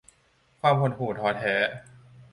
[0.59, 1.53] ความหดหู่ท้อแท้